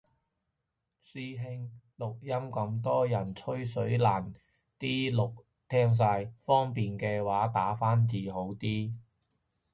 [1.05, 4.33] 師兄，錄音咁多人吹水難
[4.79, 5.35] 啲
[5.69, 8.91] 聽晒，方便嘅話打返字好啲